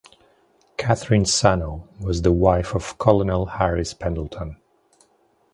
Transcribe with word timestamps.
Katherine 0.77 1.25
Sanno 1.25 1.87
was 1.99 2.23
the 2.23 2.31
wife 2.31 2.73
of 2.73 2.97
Colonel 2.97 3.45
Harris 3.45 3.93
Pendleton. 3.93 4.59